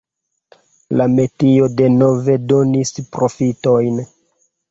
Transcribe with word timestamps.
La 1.01 1.05
metio 1.17 1.67
denove 1.81 2.37
donis 2.53 2.93
profitojn. 3.17 4.01